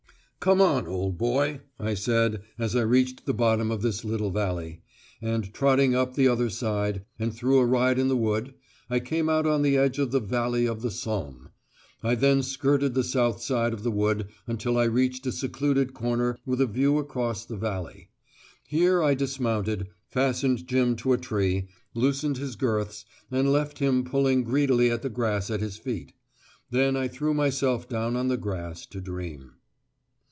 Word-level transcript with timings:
"Come 0.41 0.59
on, 0.59 0.87
old 0.87 1.19
boy," 1.19 1.61
I 1.79 1.93
said, 1.93 2.41
as 2.57 2.75
I 2.75 2.81
reached 2.81 3.27
the 3.27 3.31
bottom 3.33 3.69
of 3.69 3.83
this 3.83 4.03
little 4.03 4.31
valley; 4.31 4.81
and 5.21 5.53
trotting 5.53 5.93
up 5.93 6.15
the 6.15 6.27
other 6.27 6.49
side, 6.49 7.05
and 7.19 7.31
through 7.31 7.59
a 7.59 7.65
ride 7.67 7.99
in 7.99 8.07
the 8.07 8.17
wood, 8.17 8.55
I 8.89 9.01
came 9.01 9.29
out 9.29 9.45
on 9.45 9.61
the 9.61 9.77
edge 9.77 9.99
of 9.99 10.09
the 10.09 10.19
Valley 10.19 10.65
of 10.65 10.81
the 10.81 10.89
Somme. 10.89 11.51
I 12.01 12.15
then 12.15 12.41
skirted 12.41 12.95
the 12.95 13.03
south 13.03 13.39
side 13.43 13.71
of 13.71 13.83
the 13.83 13.91
wood 13.91 14.29
until 14.47 14.79
I 14.79 14.85
reached 14.85 15.27
a 15.27 15.31
secluded 15.31 15.93
corner 15.93 16.39
with 16.43 16.59
a 16.59 16.65
view 16.65 16.97
across 16.97 17.45
the 17.45 17.55
valley: 17.55 18.09
here 18.67 19.03
I 19.03 19.13
dismounted, 19.13 19.89
fastened 20.07 20.65
Jim 20.65 20.95
to 20.95 21.13
a 21.13 21.19
tree, 21.19 21.67
loosened 21.93 22.37
his 22.37 22.55
girths, 22.55 23.05
and 23.29 23.51
left 23.51 23.77
him 23.77 24.03
pulling 24.03 24.43
greedily 24.43 24.89
at 24.89 25.03
the 25.03 25.09
grass 25.11 25.51
at 25.51 25.61
his 25.61 25.77
feet. 25.77 26.13
Then 26.71 26.95
I 26.95 27.07
threw 27.09 27.35
myself 27.35 27.87
down 27.87 28.15
on 28.15 28.27
the 28.27 28.37
grass 28.37 28.87
to 28.87 28.99
dream. 28.99 29.51